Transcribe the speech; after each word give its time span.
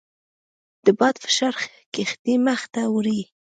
د 0.85 0.87
باد 0.99 1.15
فشار 1.25 1.53
کښتۍ 1.93 2.35
مخ 2.45 2.61
ته 2.73 2.81
وړي. 2.93 3.21